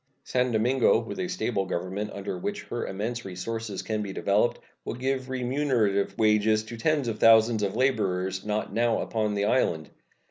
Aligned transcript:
San 0.23 0.51
Domingo, 0.51 0.97
with 0.99 1.19
a 1.19 1.27
stable 1.27 1.67
government, 1.67 2.09
under 2.11 2.35
which 2.35 2.63
her 2.63 2.87
immense 2.87 3.23
resources 3.23 3.83
can 3.83 4.01
be 4.01 4.11
developed, 4.11 4.57
will 4.83 4.95
give 4.95 5.29
remunerative 5.29 6.17
wages 6.17 6.63
to 6.63 6.75
tens 6.75 7.07
of 7.07 7.19
thousands 7.19 7.61
of 7.61 7.75
laborers 7.75 8.43
not 8.43 8.73
now 8.73 8.99
upon 9.01 9.35
the 9.35 9.45
island. 9.45 9.91